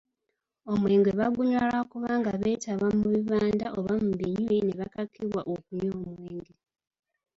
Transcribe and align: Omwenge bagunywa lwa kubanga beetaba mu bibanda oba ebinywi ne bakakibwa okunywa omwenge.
Omwenge 0.71 1.11
bagunywa 1.19 1.61
lwa 1.69 1.81
kubanga 1.91 2.31
beetaba 2.41 2.87
mu 2.99 3.05
bibanda 3.15 3.67
oba 3.79 3.93
ebinywi 4.09 4.57
ne 4.63 4.73
bakakibwa 4.79 5.41
okunywa 5.53 5.95
omwenge. 6.07 6.53